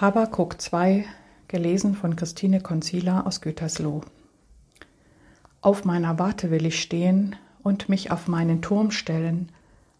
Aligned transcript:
Habakuk 0.00 0.58
2, 0.58 1.04
gelesen 1.46 1.94
von 1.94 2.16
Christine 2.16 2.62
Konzila 2.62 3.26
aus 3.26 3.42
Gütersloh. 3.42 4.00
Auf 5.60 5.84
meiner 5.84 6.18
Warte 6.18 6.50
will 6.50 6.64
ich 6.64 6.80
stehen 6.80 7.36
und 7.62 7.90
mich 7.90 8.10
auf 8.10 8.26
meinen 8.26 8.62
Turm 8.62 8.92
stellen 8.92 9.52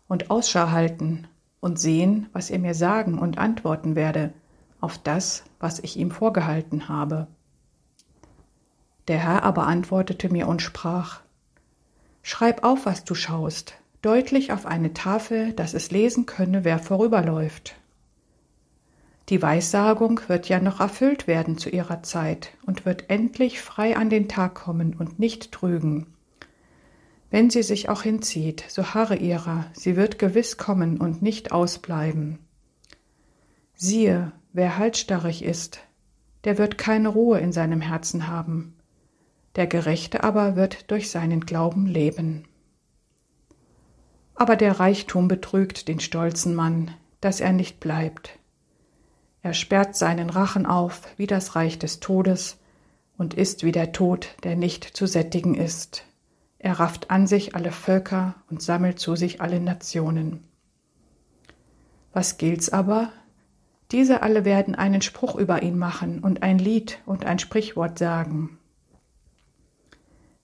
und 0.09 0.31
Ausschau 0.31 0.71
halten 0.71 1.29
und 1.61 1.79
sehen, 1.79 2.31
was 2.33 2.49
er 2.49 2.59
mir 2.61 2.73
sagen 2.73 3.19
und 3.19 3.37
antworten 3.37 3.95
werde 3.95 4.33
auf 4.81 4.97
das, 4.97 5.45
was 5.59 5.81
ich 5.81 5.99
ihm 5.99 6.11
vorgehalten 6.11 6.89
habe. 6.89 7.27
Der 9.07 9.19
Herr 9.19 9.43
aber 9.43 9.67
antwortete 9.67 10.31
mir 10.31 10.49
und 10.49 10.63
sprach, 10.63 11.21
Schreib 12.23 12.65
auf, 12.65 12.87
was 12.87 13.05
du 13.05 13.15
schaust, 13.15 13.75
deutlich 14.01 14.51
auf 14.51 14.65
eine 14.65 14.95
Tafel, 14.95 15.53
dass 15.53 15.75
es 15.75 15.91
lesen 15.91 16.25
könne, 16.25 16.65
wer 16.65 16.79
vorüberläuft. 16.79 17.75
Die 19.31 19.41
Weissagung 19.41 20.21
wird 20.27 20.49
ja 20.49 20.59
noch 20.59 20.81
erfüllt 20.81 21.29
werden 21.29 21.57
zu 21.57 21.71
ihrer 21.71 22.03
Zeit 22.03 22.51
und 22.67 22.85
wird 22.85 23.11
endlich 23.11 23.61
frei 23.61 23.97
an 23.97 24.11
den 24.11 24.29
Tag 24.29 24.57
kommen 24.57 24.95
und 24.95 25.21
nicht 25.21 25.53
trügen. 25.53 26.09
Wenn 27.31 27.49
sie 27.49 27.63
sich 27.63 27.89
auch 27.89 28.03
hinzieht, 28.03 28.65
so 28.67 28.93
harre 28.93 29.15
ihrer, 29.15 29.67
sie 29.73 29.95
wird 29.95 30.19
gewiss 30.19 30.57
kommen 30.57 31.01
und 31.01 31.23
nicht 31.23 31.53
ausbleiben. 31.53 32.41
Siehe, 33.77 34.33
wer 34.53 34.79
halsstarrig 34.79 35.45
ist, 35.45 35.79
der 36.43 36.59
wird 36.59 36.77
keine 36.77 37.11
Ruhe 37.11 37.39
in 37.39 37.53
seinem 37.53 37.81
Herzen 37.81 38.27
haben, 38.27 38.75
der 39.55 39.69
Gerechte 39.69 40.25
aber 40.25 40.57
wird 40.57 40.91
durch 40.91 41.09
seinen 41.09 41.43
Glauben 41.43 41.87
leben. 41.87 42.49
Aber 44.35 44.57
der 44.57 44.81
Reichtum 44.81 45.29
betrügt 45.29 45.87
den 45.87 46.01
stolzen 46.01 46.57
Mann, 46.57 46.91
dass 47.21 47.39
er 47.39 47.53
nicht 47.53 47.79
bleibt. 47.79 48.40
Er 49.51 49.55
sperrt 49.55 49.97
seinen 49.97 50.31
Rachen 50.31 50.65
auf 50.65 51.03
wie 51.17 51.27
das 51.27 51.57
Reich 51.57 51.77
des 51.77 51.99
Todes 51.99 52.57
und 53.19 53.35
ist 53.35 53.65
wie 53.65 53.73
der 53.73 53.91
Tod, 53.91 54.29
der 54.45 54.55
nicht 54.55 54.85
zu 54.85 55.07
sättigen 55.07 55.57
ist. 55.57 56.05
Er 56.61 56.79
rafft 56.79 57.11
an 57.11 57.27
sich 57.27 57.57
alle 57.57 57.73
Völker 57.73 58.37
und 58.49 58.63
sammelt 58.63 59.01
zu 59.01 59.17
sich 59.17 59.41
alle 59.41 59.59
Nationen. 59.59 60.45
Was 62.13 62.39
gilt's 62.39 62.69
aber? 62.69 63.11
Diese 63.91 64.23
alle 64.23 64.45
werden 64.45 64.77
einen 64.77 65.03
Spruch 65.03 65.35
über 65.35 65.65
ihn 65.65 65.77
machen 65.77 66.21
und 66.21 66.45
ein 66.45 66.61
Lied 66.61 67.01
und 67.05 67.27
ein 67.27 67.41
Sprichwort 67.41 67.99
sagen. 67.99 68.57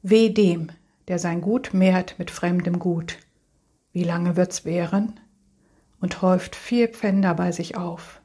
Weh 0.03 0.31
dem, 0.31 0.73
der 1.07 1.20
sein 1.20 1.43
Gut 1.43 1.75
mehrt 1.75 2.19
mit 2.19 2.33
fremdem 2.33 2.81
Gut. 2.81 3.19
Wie 3.93 4.03
lange 4.03 4.35
wird's 4.35 4.65
währen? 4.65 5.20
Und 6.01 6.23
häuft 6.23 6.57
vier 6.57 6.89
Pfänder 6.89 7.35
bei 7.35 7.53
sich 7.53 7.77
auf. 7.77 8.20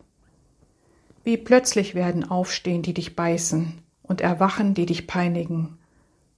Wie 1.23 1.37
plötzlich 1.37 1.93
werden 1.93 2.29
aufstehen, 2.29 2.81
die 2.81 2.93
dich 2.93 3.15
beißen, 3.15 3.73
und 4.03 4.21
erwachen, 4.21 4.73
die 4.73 4.85
dich 4.85 5.07
peinigen, 5.07 5.77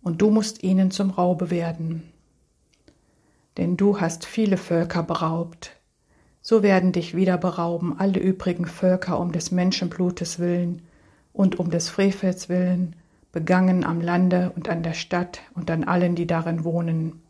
und 0.02 0.22
du 0.22 0.30
musst 0.30 0.64
ihnen 0.64 0.92
zum 0.92 1.10
Raube 1.10 1.50
werden. 1.50 2.04
Denn 3.58 3.78
du 3.78 4.02
hast 4.02 4.26
viele 4.26 4.58
Völker 4.58 5.04
beraubt, 5.04 5.72
so 6.42 6.62
werden 6.62 6.92
dich 6.92 7.16
wieder 7.16 7.38
berauben 7.38 7.98
alle 7.98 8.20
übrigen 8.20 8.66
Völker 8.66 9.20
um 9.20 9.32
des 9.32 9.52
Menschenblutes 9.52 10.40
willen 10.40 10.82
und 11.32 11.58
um 11.58 11.72
des 11.72 11.90
Frevels 11.90 12.50
willen, 12.50 12.96
begangen 13.32 13.86
am 13.86 14.02
Lande 14.02 14.52
und 14.56 14.68
an 14.70 14.84
der 14.84 14.94
Stadt 14.94 15.40
und 15.56 15.72
an 15.72 15.86
allen, 15.86 16.16
die 16.16 16.28
darin 16.28 16.66
wohnen. 16.66 17.22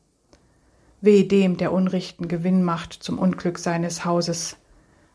Weh 0.99 1.23
dem, 1.23 1.57
der 1.57 1.71
Unrichten 1.71 2.27
Gewinn 2.27 2.63
macht 2.63 2.93
zum 2.93 3.19
Unglück 3.19 3.59
seines 3.59 4.03
Hauses, 4.03 4.57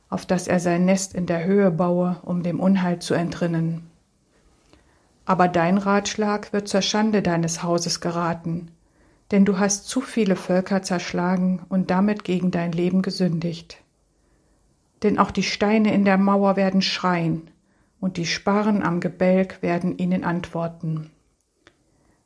auf 0.09 0.27
dass 0.27 0.49
er 0.49 0.61
sein 0.61 0.85
Nest 0.85 1.15
in 1.15 1.27
der 1.27 1.45
Höhe 1.45 1.71
baue, 1.71 2.17
um 2.23 2.43
dem 2.43 2.61
Unheil 2.61 2.99
zu 2.99 3.15
entrinnen. 3.15 3.89
Aber 5.25 5.49
dein 5.49 5.77
Ratschlag 5.77 6.53
wird 6.53 6.69
zur 6.69 6.81
Schande 6.81 7.21
deines 7.21 7.63
Hauses 7.63 8.01
geraten, 8.01 8.71
denn 9.31 9.45
du 9.45 9.59
hast 9.59 9.87
zu 9.89 10.01
viele 10.01 10.37
Völker 10.37 10.83
zerschlagen 10.83 11.61
und 11.69 11.91
damit 11.91 12.25
gegen 12.25 12.51
dein 12.51 12.73
Leben 12.73 13.03
gesündigt. 13.03 13.83
Denn 15.03 15.19
auch 15.19 15.31
die 15.31 15.43
Steine 15.43 15.93
in 15.93 16.05
der 16.05 16.17
Mauer 16.17 16.57
werden 16.57 16.83
schreien, 16.83 17.51
und 18.01 18.17
die 18.17 18.27
Sparren 18.27 18.83
am 18.83 19.01
Gebälk 19.01 19.61
werden 19.61 19.99
ihnen 19.99 20.25
antworten. 20.25 21.11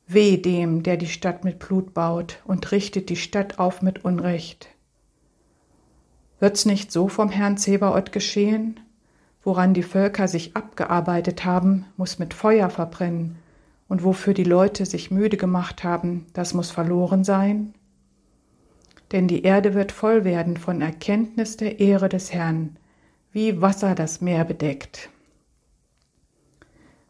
Weh 0.06 0.36
dem, 0.36 0.82
der 0.82 0.96
die 0.96 1.06
Stadt 1.06 1.44
mit 1.44 1.58
Blut 1.58 1.94
baut 1.94 2.40
und 2.44 2.70
richtet 2.70 3.08
die 3.08 3.16
Stadt 3.16 3.58
auf 3.58 3.82
mit 3.82 4.04
Unrecht. 4.04 4.68
Wird's 6.42 6.66
nicht 6.66 6.90
so 6.90 7.06
vom 7.06 7.28
Herrn 7.28 7.56
Zebaoth 7.56 8.10
geschehen? 8.10 8.80
Woran 9.44 9.74
die 9.74 9.84
Völker 9.84 10.26
sich 10.26 10.56
abgearbeitet 10.56 11.44
haben, 11.44 11.84
muss 11.96 12.18
mit 12.18 12.34
Feuer 12.34 12.68
verbrennen, 12.68 13.36
und 13.86 14.02
wofür 14.02 14.34
die 14.34 14.42
Leute 14.42 14.84
sich 14.84 15.12
müde 15.12 15.36
gemacht 15.36 15.84
haben, 15.84 16.26
das 16.32 16.52
muss 16.52 16.72
verloren 16.72 17.22
sein? 17.22 17.74
Denn 19.12 19.28
die 19.28 19.44
Erde 19.44 19.74
wird 19.74 19.92
voll 19.92 20.24
werden 20.24 20.56
von 20.56 20.80
Erkenntnis 20.80 21.58
der 21.58 21.78
Ehre 21.78 22.08
des 22.08 22.32
Herrn, 22.32 22.76
wie 23.30 23.60
Wasser 23.60 23.94
das 23.94 24.20
Meer 24.20 24.44
bedeckt. 24.44 25.10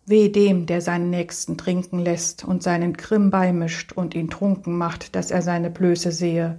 Weh 0.04 0.28
dem, 0.28 0.66
der 0.66 0.82
seinen 0.82 1.09
Nächsten 1.09 1.56
trinken 1.56 2.00
lässt 2.00 2.44
und 2.44 2.62
seinen 2.62 2.92
Grimm 2.92 3.31
beimischt 3.31 3.92
und 3.92 4.15
ihn 4.15 4.28
trunken 4.28 4.76
macht, 4.76 5.16
dass 5.16 5.31
er 5.31 5.41
seine 5.41 5.71
Blöße 5.71 6.12
sehe, 6.12 6.59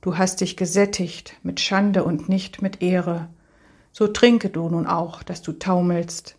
Du 0.00 0.18
hast 0.18 0.40
dich 0.40 0.56
gesättigt 0.56 1.36
mit 1.42 1.60
Schande 1.60 2.04
und 2.04 2.28
nicht 2.28 2.62
mit 2.62 2.82
Ehre. 2.82 3.28
So 3.92 4.06
trinke 4.06 4.50
du 4.50 4.68
nun 4.68 4.86
auch, 4.86 5.22
dass 5.22 5.42
du 5.42 5.52
taumelst. 5.52 6.36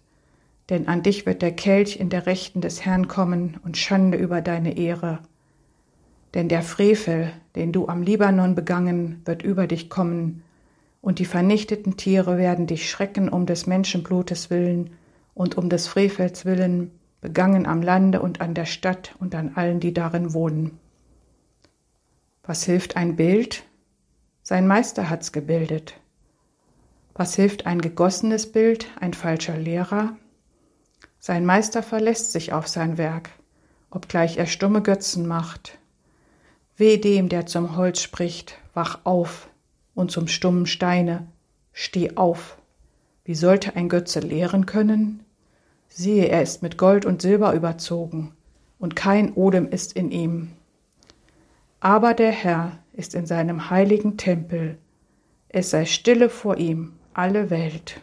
Denn 0.69 0.87
an 0.87 1.01
dich 1.03 1.25
wird 1.25 1.41
der 1.41 1.55
Kelch 1.55 1.99
in 1.99 2.09
der 2.09 2.25
Rechten 2.25 2.61
des 2.61 2.85
Herrn 2.85 3.07
kommen 3.07 3.57
und 3.63 3.77
Schande 3.77 4.17
über 4.17 4.41
deine 4.41 4.77
Ehre. 4.77 5.19
Denn 6.33 6.49
der 6.49 6.61
Frevel, 6.61 7.31
den 7.55 7.71
du 7.71 7.87
am 7.87 8.03
Libanon 8.03 8.53
begangen, 8.53 9.21
wird 9.25 9.43
über 9.43 9.67
dich 9.67 9.89
kommen, 9.89 10.43
und 11.01 11.19
die 11.19 11.25
vernichteten 11.25 11.95
Tiere 11.95 12.37
werden 12.37 12.67
dich 12.67 12.89
schrecken 12.89 13.29
um 13.29 13.45
des 13.45 13.65
Menschenblutes 13.65 14.49
willen 14.49 14.89
und 15.33 15.57
um 15.57 15.69
des 15.69 15.87
Frevels 15.87 16.43
willen, 16.43 16.91
begangen 17.21 17.65
am 17.65 17.81
Lande 17.81 18.21
und 18.21 18.41
an 18.41 18.53
der 18.53 18.65
Stadt 18.65 19.15
und 19.19 19.33
an 19.33 19.53
allen, 19.55 19.79
die 19.79 19.93
darin 19.93 20.33
wohnen. 20.33 20.77
Was 22.47 22.63
hilft 22.63 22.95
ein 22.95 23.17
Bild? 23.17 23.63
Sein 24.41 24.67
Meister 24.67 25.09
hat's 25.09 25.33
gebildet. 25.33 25.95
Was 27.13 27.35
hilft 27.35 27.65
ein 27.65 27.81
gegossenes 27.81 28.49
Bild, 28.53 28.87
ein 29.01 29.13
falscher 29.13 29.57
Lehrer? 29.57 30.15
Sein 31.19 31.45
Meister 31.45 31.83
verlässt 31.83 32.31
sich 32.31 32.53
auf 32.53 32.69
sein 32.69 32.97
Werk, 32.97 33.31
obgleich 33.89 34.37
er 34.37 34.45
stumme 34.45 34.81
Götzen 34.81 35.27
macht. 35.27 35.77
Weh 36.77 36.95
dem, 36.95 37.27
der 37.27 37.47
zum 37.47 37.75
Holz 37.75 37.99
spricht, 37.99 38.57
wach 38.73 38.99
auf, 39.03 39.49
und 39.93 40.09
zum 40.09 40.29
stummen 40.29 40.67
Steine, 40.67 41.27
steh 41.73 42.15
auf. 42.15 42.57
Wie 43.25 43.35
sollte 43.35 43.75
ein 43.75 43.89
Götze 43.89 44.21
lehren 44.21 44.65
können? 44.65 45.25
Siehe, 45.89 46.29
er 46.29 46.43
ist 46.43 46.63
mit 46.63 46.77
Gold 46.77 47.05
und 47.05 47.21
Silber 47.21 47.53
überzogen, 47.53 48.37
und 48.79 48.95
kein 48.95 49.33
Odem 49.33 49.67
ist 49.67 49.91
in 49.91 50.11
ihm. 50.11 50.53
Aber 51.87 52.13
der 52.13 52.31
Herr 52.33 52.79
ist 52.91 53.15
in 53.15 53.25
seinem 53.25 53.69
heiligen 53.69 54.17
Tempel, 54.17 54.77
es 55.47 55.69
sei 55.69 55.85
stille 55.85 56.27
vor 56.27 56.57
ihm 56.57 56.91
alle 57.13 57.49
Welt. 57.49 58.01